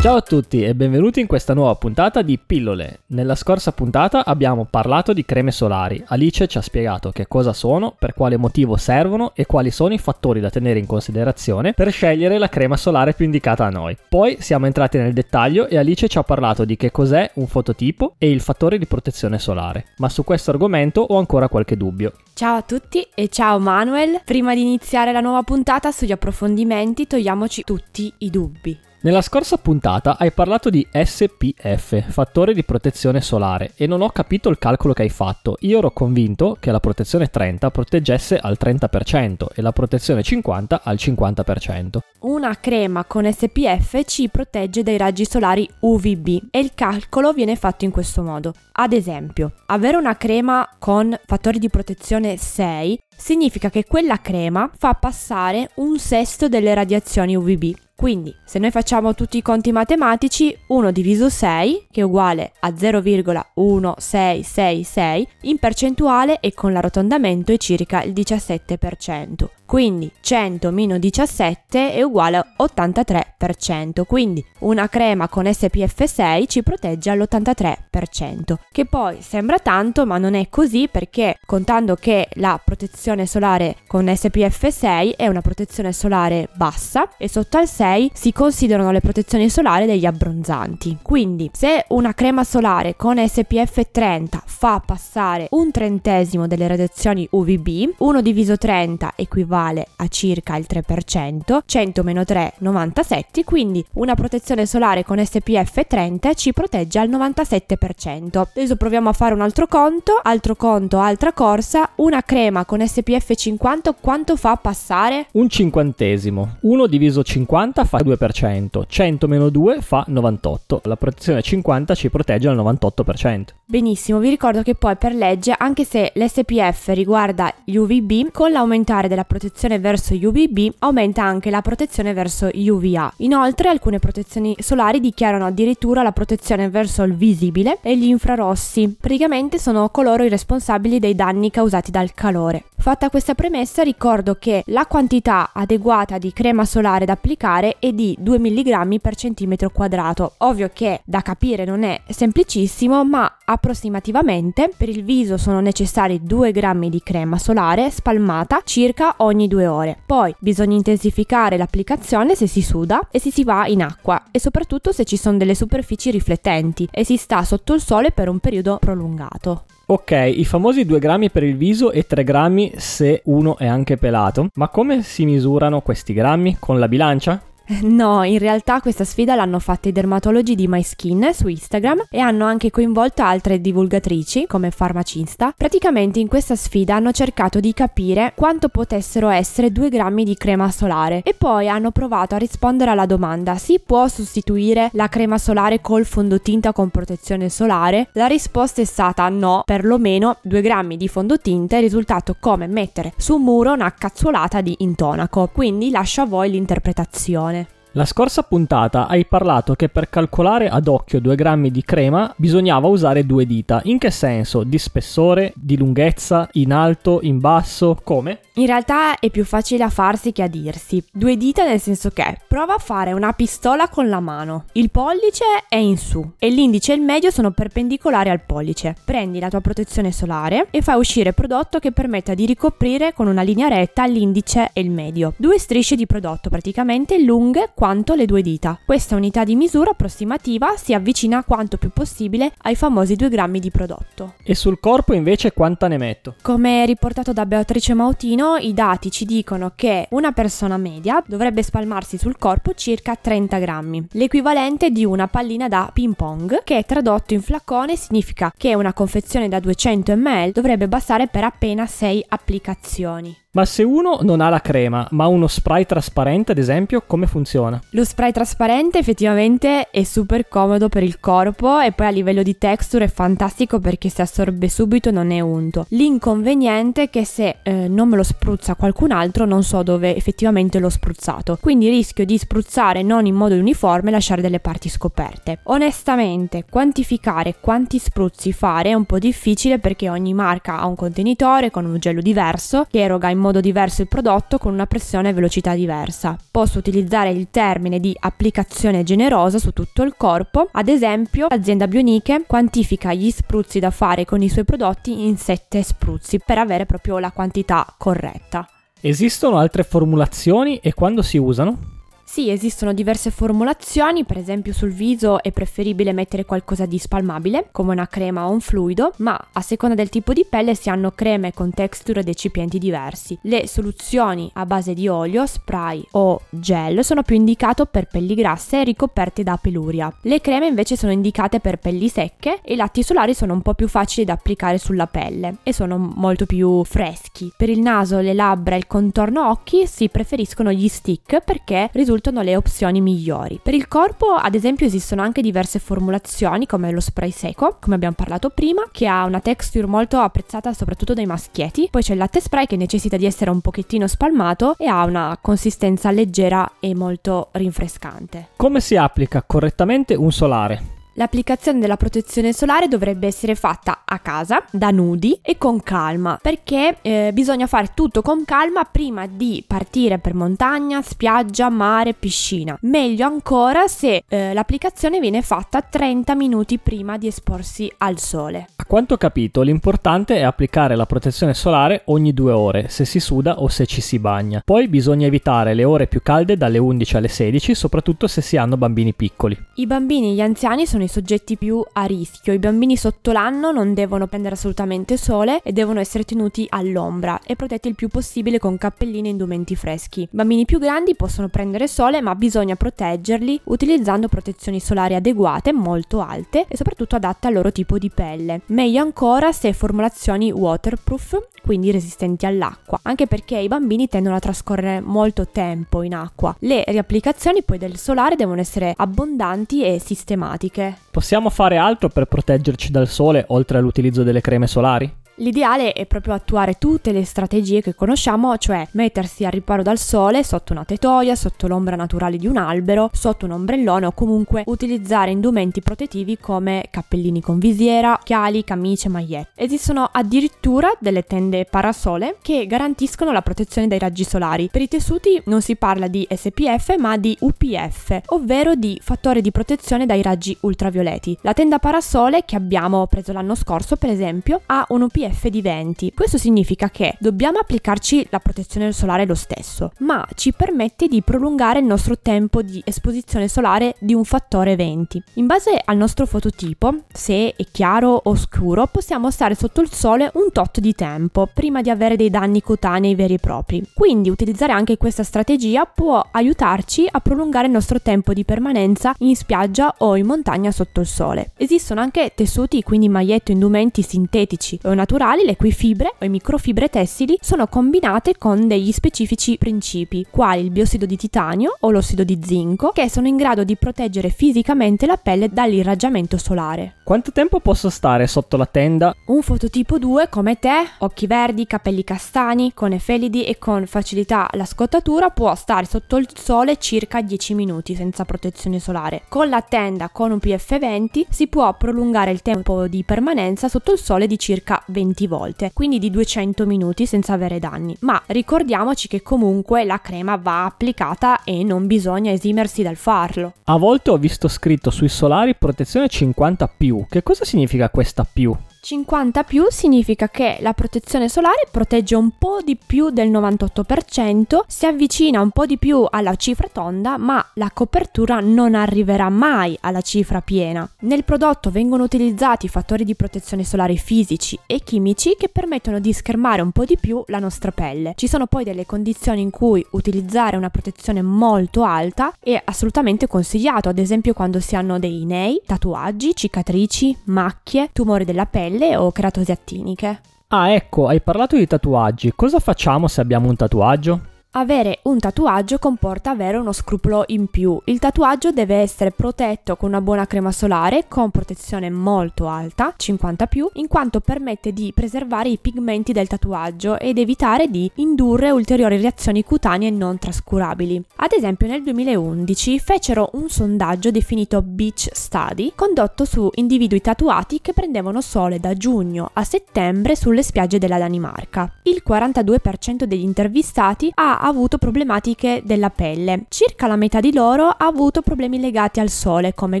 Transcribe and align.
Ciao 0.00 0.16
a 0.16 0.22
tutti 0.22 0.64
e 0.64 0.74
benvenuti 0.74 1.20
in 1.20 1.26
questa 1.26 1.52
nuova 1.52 1.74
puntata 1.74 2.22
di 2.22 2.38
Pillole. 2.38 3.00
Nella 3.08 3.34
scorsa 3.34 3.72
puntata 3.72 4.24
abbiamo 4.24 4.64
parlato 4.64 5.12
di 5.12 5.26
creme 5.26 5.50
solari. 5.50 6.02
Alice 6.06 6.46
ci 6.46 6.56
ha 6.56 6.62
spiegato 6.62 7.10
che 7.10 7.28
cosa 7.28 7.52
sono, 7.52 7.94
per 7.98 8.14
quale 8.14 8.38
motivo 8.38 8.78
servono 8.78 9.32
e 9.34 9.44
quali 9.44 9.70
sono 9.70 9.92
i 9.92 9.98
fattori 9.98 10.40
da 10.40 10.48
tenere 10.48 10.78
in 10.78 10.86
considerazione 10.86 11.74
per 11.74 11.90
scegliere 11.90 12.38
la 12.38 12.48
crema 12.48 12.78
solare 12.78 13.12
più 13.12 13.26
indicata 13.26 13.66
a 13.66 13.68
noi. 13.68 13.94
Poi 14.08 14.38
siamo 14.40 14.64
entrati 14.64 14.96
nel 14.96 15.12
dettaglio 15.12 15.68
e 15.68 15.76
Alice 15.76 16.08
ci 16.08 16.16
ha 16.16 16.22
parlato 16.22 16.64
di 16.64 16.78
che 16.78 16.90
cos'è 16.90 17.32
un 17.34 17.46
fototipo 17.46 18.14
e 18.16 18.30
il 18.30 18.40
fattore 18.40 18.78
di 18.78 18.86
protezione 18.86 19.38
solare. 19.38 19.88
Ma 19.98 20.08
su 20.08 20.24
questo 20.24 20.50
argomento 20.50 21.02
ho 21.02 21.18
ancora 21.18 21.50
qualche 21.50 21.76
dubbio. 21.76 22.14
Ciao 22.32 22.56
a 22.56 22.62
tutti 22.62 23.06
e 23.14 23.28
ciao 23.28 23.58
Manuel. 23.58 24.22
Prima 24.24 24.54
di 24.54 24.62
iniziare 24.62 25.12
la 25.12 25.20
nuova 25.20 25.42
puntata 25.42 25.92
sugli 25.92 26.12
approfondimenti 26.12 27.06
togliamoci 27.06 27.64
tutti 27.64 28.10
i 28.16 28.30
dubbi. 28.30 28.88
Nella 29.02 29.22
scorsa 29.22 29.56
puntata 29.56 30.18
hai 30.18 30.30
parlato 30.30 30.68
di 30.68 30.86
SPF, 30.92 32.10
fattore 32.10 32.52
di 32.52 32.64
protezione 32.64 33.22
solare, 33.22 33.72
e 33.74 33.86
non 33.86 34.02
ho 34.02 34.10
capito 34.10 34.50
il 34.50 34.58
calcolo 34.58 34.92
che 34.92 35.00
hai 35.00 35.08
fatto. 35.08 35.56
Io 35.60 35.78
ero 35.78 35.90
convinto 35.90 36.58
che 36.60 36.70
la 36.70 36.80
protezione 36.80 37.30
30 37.30 37.70
proteggesse 37.70 38.36
al 38.36 38.58
30% 38.60 39.46
e 39.54 39.62
la 39.62 39.72
protezione 39.72 40.22
50 40.22 40.82
al 40.84 40.96
50%. 40.96 41.98
Una 42.20 42.54
crema 42.60 43.04
con 43.06 43.24
SPF 43.24 44.04
ci 44.04 44.28
protegge 44.28 44.82
dai 44.82 44.98
raggi 44.98 45.24
solari 45.24 45.66
UVB 45.78 46.48
e 46.50 46.58
il 46.58 46.72
calcolo 46.74 47.32
viene 47.32 47.56
fatto 47.56 47.86
in 47.86 47.92
questo 47.92 48.22
modo. 48.22 48.52
Ad 48.72 48.92
esempio, 48.92 49.52
avere 49.68 49.96
una 49.96 50.18
crema 50.18 50.68
con 50.78 51.18
fattori 51.24 51.58
di 51.58 51.70
protezione 51.70 52.36
6 52.36 52.98
significa 53.16 53.70
che 53.70 53.86
quella 53.86 54.20
crema 54.20 54.70
fa 54.76 54.92
passare 54.92 55.70
un 55.76 55.98
sesto 55.98 56.50
delle 56.50 56.74
radiazioni 56.74 57.34
UVB. 57.34 57.88
Quindi, 58.00 58.34
se 58.46 58.58
noi 58.58 58.70
facciamo 58.70 59.14
tutti 59.14 59.36
i 59.36 59.42
conti 59.42 59.72
matematici, 59.72 60.56
1 60.68 60.90
diviso 60.90 61.28
6, 61.28 61.88
che 61.90 62.00
è 62.00 62.04
uguale 62.04 62.52
a 62.60 62.70
0,1666, 62.70 65.26
in 65.42 65.58
percentuale 65.58 66.40
e 66.40 66.54
con 66.54 66.72
l'arrotondamento 66.72 67.52
è 67.52 67.58
circa 67.58 68.02
il 68.02 68.12
17%. 68.12 69.48
Quindi 69.66 70.10
100 70.18 70.70
meno 70.72 70.98
17 70.98 71.92
è 71.92 72.02
uguale 72.02 72.38
a 72.38 72.46
83%. 72.58 74.04
Quindi 74.04 74.44
una 74.60 74.88
crema 74.88 75.28
con 75.28 75.44
SPF 75.46 76.02
6 76.02 76.48
ci 76.48 76.62
protegge 76.64 77.10
all'83%. 77.10 78.54
Che 78.72 78.86
poi 78.86 79.18
sembra 79.20 79.60
tanto, 79.60 80.06
ma 80.06 80.18
non 80.18 80.34
è 80.34 80.48
così 80.48 80.88
perché 80.90 81.38
contando 81.46 81.94
che 81.94 82.26
la 82.32 82.60
protezione 82.64 83.26
solare 83.26 83.76
con 83.86 84.12
SPF 84.12 84.66
6 84.66 85.12
è 85.12 85.28
una 85.28 85.40
protezione 85.40 85.92
solare 85.92 86.48
bassa 86.56 87.10
e 87.16 87.28
sotto 87.28 87.58
al 87.58 87.68
6 87.68 87.89
si 88.12 88.32
considerano 88.32 88.90
le 88.90 89.00
protezioni 89.00 89.48
solari 89.48 89.86
degli 89.86 90.06
abbronzanti. 90.06 90.98
Quindi 91.02 91.50
se 91.52 91.84
una 91.88 92.14
crema 92.14 92.44
solare 92.44 92.96
con 92.96 93.16
SPF 93.16 93.90
30 93.90 94.42
fa 94.44 94.82
passare 94.84 95.48
un 95.50 95.70
trentesimo 95.70 96.46
delle 96.46 96.66
radiazioni 96.66 97.26
UVB, 97.30 97.94
1 97.98 98.20
diviso 98.20 98.56
30 98.56 99.12
equivale 99.16 99.86
a 99.96 100.08
circa 100.08 100.56
il 100.56 100.66
3%, 100.68 101.60
100 101.64 102.02
meno 102.02 102.24
3 102.24 102.54
97, 102.58 103.44
quindi 103.44 103.84
una 103.94 104.14
protezione 104.14 104.66
solare 104.66 105.04
con 105.04 105.24
SPF 105.24 105.86
30 105.86 106.34
ci 106.34 106.52
protegge 106.52 106.98
al 106.98 107.08
97%. 107.08 108.44
Adesso 108.54 108.76
proviamo 108.76 109.08
a 109.08 109.12
fare 109.12 109.34
un 109.34 109.40
altro 109.40 109.66
conto, 109.66 110.18
altro 110.22 110.54
conto, 110.56 110.98
altra 110.98 111.32
corsa, 111.32 111.90
una 111.96 112.22
crema 112.22 112.64
con 112.64 112.86
SPF 112.86 113.34
50 113.34 113.94
quanto 114.00 114.36
fa 114.36 114.56
passare? 114.56 115.26
Un 115.32 115.48
cinquantesimo. 115.48 116.58
1 116.60 116.86
diviso 116.86 117.22
50 117.22 117.79
fa 117.84 117.98
2%, 117.98 118.82
100 118.86 119.28
meno 119.28 119.48
2 119.48 119.80
fa 119.80 120.04
98. 120.06 120.82
La 120.84 120.96
protezione 120.96 121.42
50 121.42 121.94
ci 121.94 122.10
protegge 122.10 122.48
al 122.48 122.56
98%. 122.56 123.44
Benissimo, 123.64 124.18
vi 124.18 124.28
ricordo 124.28 124.62
che 124.62 124.74
poi 124.74 124.96
per 124.96 125.14
legge, 125.14 125.54
anche 125.56 125.84
se 125.84 126.12
l'SPF 126.14 126.88
riguarda 126.88 127.52
gli 127.64 127.76
UVB, 127.76 128.30
con 128.32 128.50
l'aumentare 128.50 129.08
della 129.08 129.24
protezione 129.24 129.78
verso 129.78 130.14
UVB 130.14 130.74
aumenta 130.80 131.22
anche 131.22 131.50
la 131.50 131.62
protezione 131.62 132.12
verso 132.12 132.48
UVA. 132.52 133.12
Inoltre 133.18 133.68
alcune 133.68 133.98
protezioni 133.98 134.56
solari 134.58 135.00
dichiarano 135.00 135.46
addirittura 135.46 136.02
la 136.02 136.12
protezione 136.12 136.68
verso 136.68 137.02
il 137.02 137.14
visibile 137.14 137.78
e 137.82 137.96
gli 137.96 138.06
infrarossi. 138.06 138.96
Praticamente 139.00 139.58
sono 139.58 139.88
coloro 139.90 140.24
i 140.24 140.28
responsabili 140.28 140.98
dei 140.98 141.14
danni 141.14 141.50
causati 141.50 141.90
dal 141.90 142.12
calore. 142.14 142.64
Fatta 142.80 143.10
questa 143.10 143.34
premessa 143.34 143.82
ricordo 143.82 144.36
che 144.36 144.62
la 144.68 144.86
quantità 144.86 145.50
adeguata 145.52 146.16
di 146.16 146.32
crema 146.32 146.64
solare 146.64 147.04
da 147.04 147.12
applicare 147.12 147.76
è 147.78 147.92
di 147.92 148.16
2 148.18 148.38
mg 148.38 148.98
per 149.02 149.14
centimetro 149.16 149.68
quadrato. 149.68 150.32
Ovvio 150.38 150.70
che 150.72 151.02
da 151.04 151.20
capire 151.20 151.66
non 151.66 151.82
è 151.82 152.00
semplicissimo, 152.08 153.04
ma 153.04 153.36
approssimativamente 153.44 154.72
per 154.74 154.88
il 154.88 155.04
viso 155.04 155.36
sono 155.36 155.60
necessari 155.60 156.20
2 156.22 156.52
grammi 156.52 156.88
di 156.88 157.02
crema 157.02 157.36
solare 157.36 157.90
spalmata 157.90 158.62
circa 158.64 159.16
ogni 159.18 159.46
2 159.46 159.66
ore. 159.66 159.98
Poi 160.06 160.34
bisogna 160.38 160.76
intensificare 160.76 161.58
l'applicazione 161.58 162.34
se 162.34 162.46
si 162.46 162.62
suda 162.62 163.08
e 163.10 163.20
se 163.20 163.30
si 163.30 163.44
va 163.44 163.66
in 163.66 163.82
acqua 163.82 164.22
e 164.30 164.40
soprattutto 164.40 164.90
se 164.90 165.04
ci 165.04 165.18
sono 165.18 165.36
delle 165.36 165.54
superfici 165.54 166.10
riflettenti 166.10 166.88
e 166.90 167.04
si 167.04 167.18
sta 167.18 167.44
sotto 167.44 167.74
il 167.74 167.82
sole 167.82 168.10
per 168.10 168.30
un 168.30 168.38
periodo 168.38 168.78
prolungato. 168.80 169.64
Ok, 169.90 170.12
i 170.12 170.44
famosi 170.44 170.84
2 170.84 171.00
grammi 171.00 171.30
per 171.30 171.42
il 171.42 171.56
viso 171.56 171.90
e 171.90 172.06
3 172.06 172.22
grammi 172.22 172.74
se 172.76 173.22
uno 173.24 173.58
è 173.58 173.66
anche 173.66 173.96
pelato. 173.96 174.46
Ma 174.54 174.68
come 174.68 175.02
si 175.02 175.24
misurano 175.24 175.80
questi 175.80 176.12
grammi? 176.12 176.58
Con 176.60 176.78
la 176.78 176.86
bilancia? 176.86 177.42
No, 177.82 178.24
in 178.24 178.38
realtà 178.38 178.80
questa 178.80 179.04
sfida 179.04 179.36
l'hanno 179.36 179.60
fatta 179.60 179.88
i 179.88 179.92
dermatologi 179.92 180.56
di 180.56 180.66
My 180.66 180.82
Skin 180.82 181.30
su 181.32 181.46
Instagram 181.46 182.06
e 182.10 182.18
hanno 182.18 182.44
anche 182.44 182.70
coinvolto 182.70 183.22
altre 183.22 183.60
divulgatrici 183.60 184.46
come 184.48 184.72
Farmacista. 184.72 185.54
Praticamente 185.56 186.18
in 186.18 186.26
questa 186.26 186.56
sfida 186.56 186.96
hanno 186.96 187.12
cercato 187.12 187.60
di 187.60 187.72
capire 187.72 188.32
quanto 188.34 188.68
potessero 188.70 189.28
essere 189.28 189.70
2 189.70 189.88
grammi 189.88 190.24
di 190.24 190.34
crema 190.34 190.68
solare 190.72 191.22
e 191.22 191.32
poi 191.32 191.68
hanno 191.68 191.92
provato 191.92 192.34
a 192.34 192.38
rispondere 192.38 192.90
alla 192.90 193.06
domanda 193.06 193.54
si 193.54 193.78
può 193.78 194.08
sostituire 194.08 194.90
la 194.94 195.08
crema 195.08 195.38
solare 195.38 195.80
col 195.80 196.04
fondotinta 196.04 196.72
con 196.72 196.90
protezione 196.90 197.48
solare? 197.48 198.08
La 198.14 198.26
risposta 198.26 198.80
è 198.80 198.84
stata 198.84 199.28
no, 199.28 199.62
perlomeno 199.64 200.38
2 200.42 200.60
grammi 200.60 200.96
di 200.96 201.06
fondotinta 201.06 201.76
è 201.76 201.80
risultato 201.80 202.34
come 202.40 202.66
mettere 202.66 203.12
su 203.16 203.36
un 203.36 203.42
muro 203.42 203.72
una 203.72 203.94
cazzuolata 203.94 204.60
di 204.60 204.74
intonaco, 204.78 205.50
quindi 205.52 205.90
lascio 205.90 206.22
a 206.22 206.26
voi 206.26 206.50
l'interpretazione. 206.50 207.59
La 207.94 208.04
scorsa 208.04 208.44
puntata 208.44 209.08
hai 209.08 209.26
parlato 209.26 209.74
che 209.74 209.88
per 209.88 210.08
calcolare 210.08 210.68
ad 210.68 210.86
occhio 210.86 211.20
2 211.20 211.34
grammi 211.34 211.72
di 211.72 211.82
crema 211.82 212.32
bisognava 212.36 212.86
usare 212.86 213.26
due 213.26 213.46
dita. 213.46 213.80
In 213.86 213.98
che 213.98 214.12
senso? 214.12 214.62
Di 214.62 214.78
spessore, 214.78 215.52
di 215.56 215.76
lunghezza, 215.76 216.48
in 216.52 216.72
alto, 216.72 217.18
in 217.22 217.40
basso, 217.40 217.98
come? 218.04 218.42
In 218.54 218.66
realtà 218.66 219.18
è 219.18 219.28
più 219.30 219.44
facile 219.44 219.82
a 219.82 219.88
farsi 219.88 220.30
che 220.30 220.44
a 220.44 220.46
dirsi. 220.46 221.02
Due 221.10 221.36
dita 221.36 221.66
nel 221.66 221.80
senso 221.80 222.10
che 222.10 222.38
prova 222.46 222.74
a 222.74 222.78
fare 222.78 223.12
una 223.12 223.32
pistola 223.32 223.88
con 223.88 224.08
la 224.08 224.20
mano. 224.20 224.66
Il 224.74 224.92
pollice 224.92 225.44
è 225.68 225.76
in 225.76 225.98
su 225.98 226.34
e 226.38 226.48
l'indice 226.48 226.92
e 226.92 226.94
il 226.94 227.02
medio 227.02 227.32
sono 227.32 227.50
perpendicolari 227.50 228.30
al 228.30 228.44
pollice. 228.46 228.94
Prendi 229.04 229.40
la 229.40 229.48
tua 229.48 229.60
protezione 229.60 230.12
solare 230.12 230.68
e 230.70 230.80
fai 230.80 230.96
uscire 230.96 231.32
prodotto 231.32 231.80
che 231.80 231.90
permetta 231.90 232.34
di 232.34 232.46
ricoprire 232.46 233.12
con 233.14 233.26
una 233.26 233.42
linea 233.42 233.66
retta 233.66 234.06
l'indice 234.06 234.70
e 234.72 234.80
il 234.80 234.92
medio. 234.92 235.32
Due 235.36 235.58
strisce 235.58 235.96
di 235.96 236.06
prodotto 236.06 236.50
praticamente 236.50 237.20
lunghe 237.20 237.70
quanto 237.80 238.12
le 238.12 238.26
due 238.26 238.42
dita. 238.42 238.78
Questa 238.84 239.16
unità 239.16 239.42
di 239.42 239.56
misura 239.56 239.92
approssimativa 239.92 240.76
si 240.76 240.92
avvicina 240.92 241.42
quanto 241.42 241.78
più 241.78 241.88
possibile 241.88 242.52
ai 242.64 242.74
famosi 242.74 243.16
2 243.16 243.30
grammi 243.30 243.58
di 243.58 243.70
prodotto. 243.70 244.34
E 244.42 244.54
sul 244.54 244.78
corpo 244.78 245.14
invece 245.14 245.54
quanta 245.54 245.88
ne 245.88 245.96
metto? 245.96 246.34
Come 246.42 246.84
riportato 246.84 247.32
da 247.32 247.46
Beatrice 247.46 247.94
Mautino, 247.94 248.56
i 248.56 248.74
dati 248.74 249.10
ci 249.10 249.24
dicono 249.24 249.72
che 249.74 250.08
una 250.10 250.32
persona 250.32 250.76
media 250.76 251.24
dovrebbe 251.26 251.62
spalmarsi 251.62 252.18
sul 252.18 252.36
corpo 252.36 252.74
circa 252.74 253.16
30 253.16 253.58
grammi, 253.58 254.08
l'equivalente 254.10 254.90
di 254.90 255.06
una 255.06 255.28
pallina 255.28 255.66
da 255.66 255.88
ping 255.90 256.14
pong, 256.14 256.62
che 256.64 256.84
tradotto 256.86 257.32
in 257.32 257.40
flacone 257.40 257.96
significa 257.96 258.52
che 258.54 258.74
una 258.74 258.92
confezione 258.92 259.48
da 259.48 259.58
200 259.58 260.16
ml 260.16 260.50
dovrebbe 260.50 260.86
bastare 260.86 261.28
per 261.28 261.44
appena 261.44 261.86
6 261.86 262.26
applicazioni. 262.28 263.34
Ma 263.52 263.64
se 263.64 263.82
uno 263.82 264.20
non 264.22 264.40
ha 264.40 264.48
la 264.48 264.60
crema, 264.60 265.08
ma 265.10 265.26
uno 265.26 265.48
spray 265.48 265.84
trasparente, 265.84 266.52
ad 266.52 266.58
esempio, 266.58 267.02
come 267.04 267.26
funziona? 267.26 267.82
Lo 267.90 268.04
spray 268.04 268.30
trasparente 268.30 268.98
effettivamente 268.98 269.90
è 269.90 270.04
super 270.04 270.46
comodo 270.46 270.88
per 270.88 271.02
il 271.02 271.18
corpo 271.18 271.80
e 271.80 271.90
poi 271.90 272.06
a 272.06 272.10
livello 272.10 272.44
di 272.44 272.56
texture 272.58 273.06
è 273.06 273.08
fantastico 273.08 273.80
perché 273.80 274.08
si 274.08 274.20
assorbe 274.20 274.68
subito 274.68 275.08
e 275.08 275.12
non 275.12 275.32
è 275.32 275.40
unto. 275.40 275.86
L'inconveniente 275.88 277.02
è 277.02 277.10
che 277.10 277.24
se 277.24 277.56
eh, 277.64 277.88
non 277.88 278.10
me 278.10 278.18
lo 278.18 278.22
spruzza 278.22 278.76
qualcun 278.76 279.10
altro 279.10 279.46
non 279.46 279.64
so 279.64 279.82
dove 279.82 280.14
effettivamente 280.14 280.78
l'ho 280.78 280.88
spruzzato, 280.88 281.58
quindi 281.60 281.88
rischio 281.88 282.24
di 282.24 282.38
spruzzare 282.38 283.02
non 283.02 283.26
in 283.26 283.34
modo 283.34 283.56
uniforme 283.56 284.10
e 284.10 284.12
lasciare 284.12 284.42
delle 284.42 284.60
parti 284.60 284.88
scoperte. 284.88 285.58
Onestamente, 285.64 286.66
quantificare 286.70 287.56
quanti 287.58 287.98
spruzzi 287.98 288.52
fare 288.52 288.90
è 288.90 288.94
un 288.94 289.06
po' 289.06 289.18
difficile 289.18 289.80
perché 289.80 290.08
ogni 290.08 290.34
marca 290.34 290.78
ha 290.78 290.86
un 290.86 290.94
contenitore 290.94 291.72
con 291.72 291.84
un 291.84 291.98
gelo 291.98 292.20
diverso 292.20 292.86
che 292.88 293.00
eroga 293.00 293.28
in 293.28 293.38
modo 293.40 293.60
diverso 293.60 294.02
il 294.02 294.08
prodotto 294.08 294.58
con 294.58 294.72
una 294.72 294.86
pressione 294.86 295.30
e 295.30 295.32
velocità 295.32 295.74
diversa. 295.74 296.36
Posso 296.50 296.78
utilizzare 296.78 297.30
il 297.30 297.48
termine 297.50 297.98
di 297.98 298.16
applicazione 298.18 299.02
generosa 299.02 299.58
su 299.58 299.72
tutto 299.72 300.02
il 300.02 300.14
corpo, 300.16 300.68
ad 300.70 300.88
esempio 300.88 301.46
l'azienda 301.48 301.88
Bioniche 301.88 302.44
quantifica 302.46 303.12
gli 303.12 303.30
spruzzi 303.30 303.78
da 303.78 303.90
fare 303.90 304.24
con 304.24 304.42
i 304.42 304.48
suoi 304.48 304.64
prodotti 304.64 305.26
in 305.26 305.36
7 305.36 305.82
spruzzi 305.82 306.38
per 306.44 306.58
avere 306.58 306.86
proprio 306.86 307.18
la 307.18 307.32
quantità 307.32 307.86
corretta. 307.98 308.68
Esistono 309.00 309.58
altre 309.58 309.82
formulazioni 309.82 310.76
e 310.76 310.92
quando 310.92 311.22
si 311.22 311.38
usano? 311.38 311.99
Sì, 312.32 312.48
esistono 312.48 312.92
diverse 312.92 313.32
formulazioni, 313.32 314.24
per 314.24 314.38
esempio 314.38 314.72
sul 314.72 314.92
viso 314.92 315.42
è 315.42 315.50
preferibile 315.50 316.12
mettere 316.12 316.44
qualcosa 316.44 316.86
di 316.86 316.96
spalmabile, 316.96 317.70
come 317.72 317.90
una 317.90 318.06
crema 318.06 318.46
o 318.46 318.52
un 318.52 318.60
fluido, 318.60 319.14
ma 319.16 319.36
a 319.52 319.60
seconda 319.60 319.96
del 319.96 320.10
tipo 320.10 320.32
di 320.32 320.46
pelle 320.48 320.76
si 320.76 320.88
hanno 320.88 321.10
creme 321.10 321.52
con 321.52 321.72
texture 321.72 322.20
ed 322.20 322.28
eccipienti 322.28 322.78
diversi. 322.78 323.36
Le 323.42 323.66
soluzioni 323.66 324.48
a 324.54 324.64
base 324.64 324.94
di 324.94 325.08
olio, 325.08 325.44
spray 325.44 326.06
o 326.12 326.42
gel 326.50 327.02
sono 327.02 327.24
più 327.24 327.34
indicate 327.34 327.84
per 327.86 328.06
pelli 328.06 328.36
grasse 328.36 328.82
e 328.82 328.84
ricoperte 328.84 329.42
da 329.42 329.58
peluria. 329.60 330.14
Le 330.22 330.40
creme 330.40 330.68
invece 330.68 330.96
sono 330.96 331.10
indicate 331.10 331.58
per 331.58 331.78
pelli 331.78 332.08
secche 332.08 332.60
e 332.62 332.74
i 332.74 332.76
latti 332.76 333.02
solari 333.02 333.34
sono 333.34 333.54
un 333.54 333.62
po' 333.62 333.74
più 333.74 333.88
facili 333.88 334.24
da 334.24 334.34
applicare 334.34 334.78
sulla 334.78 335.08
pelle 335.08 335.56
e 335.64 335.72
sono 335.72 335.98
molto 335.98 336.46
più 336.46 336.84
freschi. 336.84 337.52
Per 337.56 337.68
il 337.68 337.80
naso, 337.80 338.20
le 338.20 338.34
labbra 338.34 338.76
e 338.76 338.78
il 338.78 338.86
contorno 338.86 339.48
occhi 339.50 339.88
si 339.88 340.08
preferiscono 340.08 340.70
gli 340.70 340.86
stick 340.86 341.40
perché 341.40 341.90
risultano 341.92 342.18
risultano 342.20 342.42
le 342.42 342.56
opzioni 342.56 343.00
migliori. 343.00 343.58
Per 343.62 343.74
il 343.74 343.88
corpo, 343.88 344.34
ad 344.34 344.54
esempio, 344.54 344.86
esistono 344.86 345.22
anche 345.22 345.40
diverse 345.40 345.78
formulazioni 345.78 346.66
come 346.66 346.92
lo 346.92 347.00
spray 347.00 347.30
seco, 347.30 347.78
come 347.80 347.94
abbiamo 347.94 348.14
parlato 348.14 348.50
prima, 348.50 348.84
che 348.92 349.06
ha 349.06 349.24
una 349.24 349.40
texture 349.40 349.86
molto 349.86 350.18
apprezzata 350.18 350.72
soprattutto 350.74 351.14
dai 351.14 351.26
maschietti. 351.26 351.88
Poi 351.90 352.02
c'è 352.02 352.12
il 352.12 352.18
latte 352.18 352.40
spray 352.40 352.66
che 352.66 352.76
necessita 352.76 353.16
di 353.16 353.24
essere 353.24 353.50
un 353.50 353.60
pochettino 353.60 354.06
spalmato 354.06 354.74
e 354.76 354.86
ha 354.86 355.04
una 355.04 355.38
consistenza 355.40 356.10
leggera 356.10 356.72
e 356.78 356.94
molto 356.94 357.48
rinfrescante. 357.52 358.48
Come 358.56 358.80
si 358.80 358.96
applica 358.96 359.42
correttamente 359.42 360.14
un 360.14 360.30
solare? 360.30 360.99
L'applicazione 361.20 361.80
della 361.80 361.98
protezione 361.98 362.54
solare 362.54 362.88
dovrebbe 362.88 363.26
essere 363.26 363.54
fatta 363.54 364.04
a 364.06 364.20
casa, 364.20 364.64
da 364.70 364.90
nudi 364.90 365.38
e 365.42 365.58
con 365.58 365.82
calma, 365.82 366.38
perché 366.40 366.96
eh, 367.02 367.30
bisogna 367.34 367.66
fare 367.66 367.88
tutto 367.92 368.22
con 368.22 368.46
calma 368.46 368.84
prima 368.84 369.26
di 369.26 369.62
partire 369.66 370.18
per 370.18 370.32
montagna, 370.32 371.02
spiaggia, 371.02 371.68
mare, 371.68 372.14
piscina. 372.14 372.78
Meglio 372.84 373.26
ancora 373.26 373.86
se 373.86 374.22
eh, 374.26 374.54
l'applicazione 374.54 375.20
viene 375.20 375.42
fatta 375.42 375.82
30 375.82 376.34
minuti 376.34 376.78
prima 376.78 377.18
di 377.18 377.26
esporsi 377.26 377.92
al 377.98 378.18
sole. 378.18 378.68
A 378.76 378.86
quanto 378.86 379.12
ho 379.12 379.18
capito, 379.18 379.60
l'importante 379.60 380.38
è 380.38 380.42
applicare 380.42 380.96
la 380.96 381.04
protezione 381.04 381.52
solare 381.52 382.00
ogni 382.06 382.32
due 382.32 382.52
ore, 382.52 382.88
se 382.88 383.04
si 383.04 383.20
suda 383.20 383.60
o 383.60 383.68
se 383.68 383.84
ci 383.84 384.00
si 384.00 384.18
bagna. 384.18 384.62
Poi 384.64 384.88
bisogna 384.88 385.26
evitare 385.26 385.74
le 385.74 385.84
ore 385.84 386.06
più 386.06 386.22
calde 386.22 386.56
dalle 386.56 386.78
11 386.78 387.16
alle 387.18 387.28
16, 387.28 387.74
soprattutto 387.74 388.26
se 388.26 388.40
si 388.40 388.56
hanno 388.56 388.78
bambini 388.78 389.12
piccoli. 389.12 389.54
I 389.74 389.86
bambini 389.86 390.30
e 390.30 390.34
gli 390.34 390.40
anziani 390.40 390.86
sono 390.86 391.02
i 391.02 391.08
soggetti 391.10 391.58
più 391.58 391.84
a 391.92 392.04
rischio. 392.04 392.54
I 392.54 392.58
bambini 392.58 392.96
sotto 392.96 393.32
l'anno 393.32 393.70
non 393.72 393.92
devono 393.92 394.26
prendere 394.26 394.54
assolutamente 394.54 395.18
sole 395.18 395.60
e 395.62 395.72
devono 395.72 396.00
essere 396.00 396.24
tenuti 396.24 396.66
all'ombra 396.70 397.40
e 397.44 397.56
protetti 397.56 397.88
il 397.88 397.94
più 397.94 398.08
possibile 398.08 398.58
con 398.58 398.78
cappellini 398.78 399.28
e 399.28 399.32
indumenti 399.32 399.76
freschi. 399.76 400.26
Bambini 400.30 400.64
più 400.64 400.78
grandi 400.78 401.14
possono 401.14 401.48
prendere 401.48 401.88
sole, 401.88 402.20
ma 402.22 402.34
bisogna 402.34 402.76
proteggerli 402.76 403.60
utilizzando 403.64 404.28
protezioni 404.28 404.80
solari 404.80 405.14
adeguate, 405.14 405.72
molto 405.72 406.20
alte 406.20 406.64
e 406.68 406.76
soprattutto 406.76 407.16
adatte 407.16 407.48
al 407.48 407.54
loro 407.54 407.72
tipo 407.72 407.98
di 407.98 408.08
pelle. 408.08 408.62
Meglio 408.66 409.02
ancora 409.02 409.52
se 409.52 409.72
formulazioni 409.72 410.52
waterproof, 410.52 411.48
quindi 411.60 411.90
resistenti 411.90 412.46
all'acqua, 412.46 413.00
anche 413.02 413.26
perché 413.26 413.58
i 413.58 413.68
bambini 413.68 414.08
tendono 414.08 414.36
a 414.36 414.40
trascorrere 414.40 415.00
molto 415.00 415.48
tempo 415.48 416.02
in 416.02 416.14
acqua. 416.14 416.54
Le 416.60 416.84
riapplicazioni 416.86 417.62
poi 417.62 417.78
del 417.78 417.96
solare 417.96 418.36
devono 418.36 418.60
essere 418.60 418.94
abbondanti 418.96 419.84
e 419.84 419.98
sistematiche. 419.98 420.96
Possiamo 421.10 421.50
fare 421.50 421.76
altro 421.76 422.08
per 422.08 422.26
proteggerci 422.26 422.90
dal 422.90 423.08
sole 423.08 423.44
oltre 423.48 423.78
all'utilizzo 423.78 424.22
delle 424.22 424.40
creme 424.40 424.66
solari? 424.66 425.19
L'ideale 425.40 425.94
è 425.94 426.04
proprio 426.04 426.34
attuare 426.34 426.74
tutte 426.74 427.12
le 427.12 427.24
strategie 427.24 427.80
che 427.80 427.94
conosciamo, 427.94 428.58
cioè 428.58 428.86
mettersi 428.92 429.46
al 429.46 429.52
riparo 429.52 429.82
dal 429.82 429.96
sole 429.96 430.44
sotto 430.44 430.74
una 430.74 430.84
tetoia, 430.84 431.34
sotto 431.34 431.66
l'ombra 431.66 431.96
naturale 431.96 432.36
di 432.36 432.46
un 432.46 432.58
albero, 432.58 433.08
sotto 433.14 433.46
un 433.46 433.52
ombrellone 433.52 434.04
o 434.04 434.12
comunque 434.12 434.64
utilizzare 434.66 435.30
indumenti 435.30 435.80
protettivi 435.80 436.36
come 436.36 436.88
cappellini 436.90 437.40
con 437.40 437.58
visiera, 437.58 438.12
occhiali, 438.12 438.64
camicie, 438.64 439.08
magliette. 439.08 439.52
Esistono 439.54 440.10
addirittura 440.12 440.92
delle 440.98 441.22
tende 441.22 441.64
parasole 441.64 442.36
che 442.42 442.66
garantiscono 442.66 443.32
la 443.32 443.40
protezione 443.40 443.88
dai 443.88 443.98
raggi 443.98 444.24
solari. 444.24 444.68
Per 444.70 444.82
i 444.82 444.88
tessuti 444.88 445.40
non 445.46 445.62
si 445.62 445.74
parla 445.76 446.06
di 446.06 446.28
SPF 446.30 446.98
ma 446.98 447.16
di 447.16 447.34
UPF, 447.40 448.20
ovvero 448.26 448.74
di 448.74 449.00
fattore 449.02 449.40
di 449.40 449.50
protezione 449.50 450.04
dai 450.04 450.20
raggi 450.20 450.54
ultravioletti. 450.60 451.38
La 451.40 451.54
tenda 451.54 451.78
parasole 451.78 452.44
che 452.44 452.56
abbiamo 452.56 453.06
preso 453.06 453.32
l'anno 453.32 453.54
scorso, 453.54 453.96
per 453.96 454.10
esempio, 454.10 454.60
ha 454.66 454.84
un 454.90 455.00
UPF 455.00 455.28
SPF 455.30 455.48
di 455.48 455.62
20. 455.62 456.12
Questo 456.14 456.38
significa 456.38 456.90
che 456.90 457.16
dobbiamo 457.18 457.58
applicarci 457.58 458.26
la 458.30 458.40
protezione 458.40 458.92
solare 458.92 459.24
lo 459.24 459.34
stesso, 459.34 459.92
ma 459.98 460.26
ci 460.34 460.52
permette 460.52 461.08
di 461.08 461.22
prolungare 461.22 461.78
il 461.78 461.84
nostro 461.84 462.18
tempo 462.18 462.62
di 462.62 462.82
esposizione 462.84 463.48
solare 463.48 463.94
di 463.98 464.14
un 464.14 464.24
fattore 464.24 464.76
20. 464.76 465.22
In 465.34 465.46
base 465.46 465.80
al 465.82 465.96
nostro 465.96 466.26
fototipo, 466.26 467.04
se 467.12 467.54
è 467.56 467.64
chiaro 467.70 468.20
o 468.24 468.34
scuro, 468.36 468.86
possiamo 468.86 469.30
stare 469.30 469.54
sotto 469.54 469.80
il 469.80 469.92
sole 469.92 470.30
un 470.34 470.50
tot 470.52 470.80
di 470.80 470.94
tempo 470.94 471.48
prima 471.52 471.80
di 471.80 471.90
avere 471.90 472.16
dei 472.16 472.30
danni 472.30 472.60
cutanei 472.60 473.14
veri 473.14 473.34
e 473.34 473.38
propri. 473.38 473.82
Quindi 473.94 474.30
utilizzare 474.30 474.72
anche 474.72 474.96
questa 474.96 475.22
strategia 475.22 475.84
può 475.84 476.24
aiutarci 476.30 477.06
a 477.10 477.20
prolungare 477.20 477.66
il 477.66 477.72
nostro 477.72 478.00
tempo 478.00 478.32
di 478.32 478.44
permanenza 478.44 479.14
in 479.18 479.36
spiaggia 479.36 479.94
o 479.98 480.16
in 480.16 480.26
montagna 480.26 480.70
sotto 480.70 481.00
il 481.00 481.06
sole. 481.06 481.52
Esistono 481.56 482.00
anche 482.00 482.32
tessuti, 482.34 482.82
quindi 482.82 483.08
magliette 483.08 483.52
o 483.52 483.54
indumenti 483.54 484.02
sintetici 484.02 484.78
o 484.84 484.94
naturali 484.94 485.19
naturali, 485.20 485.44
le 485.44 485.56
cui 485.56 485.70
fibre 485.70 486.14
o 486.18 486.28
microfibre 486.28 486.88
tessili 486.88 487.36
sono 487.40 487.66
combinate 487.66 488.38
con 488.38 488.66
degli 488.66 488.90
specifici 488.90 489.58
principi, 489.58 490.26
quali 490.30 490.62
il 490.62 490.70
biossido 490.70 491.04
di 491.04 491.16
titanio 491.16 491.76
o 491.80 491.90
l'ossido 491.90 492.24
di 492.24 492.38
zinco, 492.42 492.90
che 492.90 493.10
sono 493.10 493.26
in 493.26 493.36
grado 493.36 493.62
di 493.62 493.76
proteggere 493.76 494.30
fisicamente 494.30 495.04
la 495.04 495.18
pelle 495.18 495.50
dall'irraggiamento 495.50 496.38
solare. 496.38 496.94
Quanto 497.04 497.32
tempo 497.32 497.60
posso 497.60 497.90
stare 497.90 498.26
sotto 498.26 498.56
la 498.56 498.66
tenda? 498.66 499.14
Un 499.26 499.42
fototipo 499.42 499.98
2 499.98 500.28
come 500.30 500.58
te, 500.58 500.88
occhi 500.98 501.26
verdi, 501.26 501.66
capelli 501.66 502.02
castani, 502.04 502.72
con 502.72 502.92
efelidi 502.92 503.44
e 503.44 503.58
con 503.58 503.86
facilità 503.86 504.48
alla 504.50 504.64
scottatura 504.64 505.28
può 505.30 505.54
stare 505.54 505.84
sotto 505.84 506.16
il 506.16 506.28
sole 506.34 506.78
circa 506.78 507.20
10 507.20 507.54
minuti 507.54 507.94
senza 507.94 508.24
protezione 508.24 508.78
solare. 508.78 509.22
Con 509.28 509.48
la 509.48 509.60
tenda 509.60 510.08
con 510.08 510.30
un 510.30 510.38
PF20 510.40 511.26
si 511.28 511.48
può 511.48 511.74
prolungare 511.76 512.30
il 512.30 512.42
tempo 512.42 512.86
di 512.86 513.02
permanenza 513.04 513.68
sotto 513.68 513.92
il 513.92 513.98
sole 513.98 514.26
di 514.26 514.38
circa 514.38 514.82
20 514.86 515.09
20 515.10 515.26
volte, 515.26 515.70
quindi 515.72 515.98
di 515.98 516.10
200 516.10 516.66
minuti 516.66 517.06
senza 517.06 517.32
avere 517.32 517.58
danni. 517.58 517.96
Ma 518.00 518.20
ricordiamoci 518.26 519.08
che 519.08 519.22
comunque 519.22 519.84
la 519.84 520.00
crema 520.00 520.36
va 520.36 520.64
applicata 520.64 521.42
e 521.42 521.64
non 521.64 521.86
bisogna 521.86 522.32
esimersi 522.32 522.82
dal 522.82 522.96
farlo. 522.96 523.54
A 523.64 523.76
volte 523.76 524.10
ho 524.10 524.16
visto 524.16 524.48
scritto 524.48 524.90
sui 524.90 525.08
solari 525.08 525.56
protezione 525.56 526.08
50 526.08 526.70
più. 526.76 527.04
Che 527.08 527.22
cosa 527.22 527.44
significa 527.44 527.90
questa 527.90 528.26
più? 528.30 528.54
50 528.82 529.42
più 529.44 529.66
significa 529.68 530.30
che 530.30 530.56
la 530.60 530.72
protezione 530.72 531.28
solare 531.28 531.68
protegge 531.70 532.14
un 532.14 532.30
po' 532.38 532.60
di 532.64 532.76
più 532.76 533.10
del 533.10 533.30
98%, 533.30 534.60
si 534.66 534.86
avvicina 534.86 535.42
un 535.42 535.50
po' 535.50 535.66
di 535.66 535.76
più 535.76 536.06
alla 536.08 536.34
cifra 536.36 536.68
tonda, 536.72 537.18
ma 537.18 537.44
la 537.54 537.70
copertura 537.74 538.40
non 538.40 538.74
arriverà 538.74 539.28
mai 539.28 539.76
alla 539.82 540.00
cifra 540.00 540.40
piena. 540.40 540.88
Nel 541.00 541.24
prodotto 541.24 541.70
vengono 541.70 542.04
utilizzati 542.04 542.68
fattori 542.68 543.04
di 543.04 543.14
protezione 543.14 543.64
solare 543.64 543.96
fisici 543.96 544.58
e 544.66 544.80
chimici 544.80 545.36
che 545.38 545.50
permettono 545.50 546.00
di 546.00 546.14
schermare 546.14 546.62
un 546.62 546.72
po' 546.72 546.86
di 546.86 546.96
più 546.96 547.22
la 547.26 547.38
nostra 547.38 547.72
pelle. 547.72 548.14
Ci 548.16 548.28
sono 548.28 548.46
poi 548.46 548.64
delle 548.64 548.86
condizioni 548.86 549.42
in 549.42 549.50
cui 549.50 549.84
utilizzare 549.90 550.56
una 550.56 550.70
protezione 550.70 551.20
molto 551.20 551.84
alta 551.84 552.32
è 552.40 552.60
assolutamente 552.64 553.26
consigliato, 553.26 553.90
ad 553.90 553.98
esempio 553.98 554.32
quando 554.32 554.58
si 554.58 554.74
hanno 554.74 554.98
dei 554.98 555.26
nei, 555.26 555.60
tatuaggi, 555.66 556.34
cicatrici, 556.34 557.14
macchie, 557.24 557.90
tumori 557.92 558.24
della 558.24 558.46
pelle 558.46 558.69
pelle 558.70 558.96
o 558.96 559.10
keratosi 559.10 559.50
attiniche. 559.50 560.20
Ah, 560.48 560.72
ecco, 560.72 561.08
hai 561.08 561.20
parlato 561.20 561.56
di 561.56 561.66
tatuaggi. 561.66 562.32
Cosa 562.34 562.58
facciamo 562.60 563.08
se 563.08 563.20
abbiamo 563.20 563.48
un 563.48 563.56
tatuaggio? 563.56 564.20
Avere 564.54 564.98
un 565.04 565.20
tatuaggio 565.20 565.78
comporta 565.78 566.30
avere 566.30 566.56
uno 566.56 566.72
scrupolo 566.72 567.22
in 567.28 567.46
più. 567.46 567.80
Il 567.84 568.00
tatuaggio 568.00 568.50
deve 568.50 568.78
essere 568.78 569.12
protetto 569.12 569.76
con 569.76 569.90
una 569.90 570.00
buona 570.00 570.26
crema 570.26 570.50
solare 570.50 571.04
con 571.06 571.30
protezione 571.30 571.88
molto 571.88 572.48
alta, 572.48 572.92
50 572.96 573.46
più, 573.46 573.70
in 573.74 573.86
quanto 573.86 574.18
permette 574.18 574.72
di 574.72 574.90
preservare 574.92 575.50
i 575.50 575.58
pigmenti 575.58 576.10
del 576.10 576.26
tatuaggio 576.26 576.98
ed 576.98 577.18
evitare 577.18 577.70
di 577.70 577.88
indurre 577.96 578.50
ulteriori 578.50 579.00
reazioni 579.00 579.44
cutanee 579.44 579.90
non 579.90 580.18
trascurabili. 580.18 581.00
Ad 581.18 581.30
esempio 581.30 581.68
nel 581.68 581.84
2011 581.84 582.80
fecero 582.80 583.30
un 583.34 583.48
sondaggio 583.48 584.10
definito 584.10 584.62
Beach 584.62 585.10
Study 585.12 585.74
condotto 585.76 586.24
su 586.24 586.50
individui 586.56 587.00
tatuati 587.00 587.60
che 587.60 587.72
prendevano 587.72 588.20
sole 588.20 588.58
da 588.58 588.74
giugno 588.74 589.30
a 589.32 589.44
settembre 589.44 590.16
sulle 590.16 590.42
spiagge 590.42 590.78
della 590.78 590.98
Danimarca. 590.98 591.72
Il 591.84 592.02
42% 592.04 593.04
degli 593.04 593.22
intervistati 593.22 594.10
ha 594.12 594.38
avuto 594.46 594.78
problematiche 594.78 595.62
della 595.64 595.90
pelle. 595.90 596.44
Circa 596.48 596.86
la 596.86 596.96
metà 596.96 597.20
di 597.20 597.32
loro 597.32 597.68
ha 597.68 597.86
avuto 597.86 598.22
problemi 598.22 598.60
legati 598.60 599.00
al 599.00 599.08
sole 599.08 599.54
come 599.54 599.80